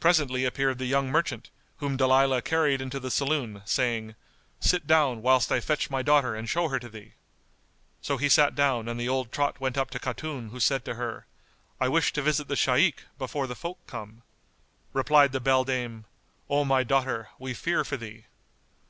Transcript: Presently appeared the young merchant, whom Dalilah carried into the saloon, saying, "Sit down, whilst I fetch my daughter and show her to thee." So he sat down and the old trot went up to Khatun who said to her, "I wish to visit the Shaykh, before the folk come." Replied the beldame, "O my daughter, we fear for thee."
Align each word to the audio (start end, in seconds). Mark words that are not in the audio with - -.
Presently 0.00 0.46
appeared 0.46 0.78
the 0.78 0.86
young 0.86 1.10
merchant, 1.10 1.50
whom 1.80 1.98
Dalilah 1.98 2.40
carried 2.40 2.80
into 2.80 2.98
the 2.98 3.10
saloon, 3.10 3.60
saying, 3.66 4.14
"Sit 4.58 4.86
down, 4.86 5.20
whilst 5.20 5.52
I 5.52 5.60
fetch 5.60 5.90
my 5.90 6.00
daughter 6.00 6.34
and 6.34 6.48
show 6.48 6.68
her 6.68 6.78
to 6.78 6.88
thee." 6.88 7.12
So 8.00 8.16
he 8.16 8.30
sat 8.30 8.54
down 8.54 8.88
and 8.88 8.98
the 8.98 9.10
old 9.10 9.30
trot 9.30 9.60
went 9.60 9.76
up 9.76 9.90
to 9.90 9.98
Khatun 10.00 10.48
who 10.48 10.60
said 10.60 10.82
to 10.86 10.94
her, 10.94 11.26
"I 11.78 11.88
wish 11.88 12.10
to 12.14 12.22
visit 12.22 12.48
the 12.48 12.56
Shaykh, 12.56 13.02
before 13.18 13.46
the 13.46 13.54
folk 13.54 13.86
come." 13.86 14.22
Replied 14.94 15.32
the 15.32 15.42
beldame, 15.42 16.06
"O 16.48 16.64
my 16.64 16.82
daughter, 16.82 17.28
we 17.38 17.52
fear 17.52 17.84
for 17.84 17.98
thee." 17.98 18.24